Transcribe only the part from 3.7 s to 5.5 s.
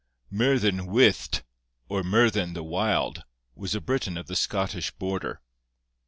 a Briton of the Scottish border.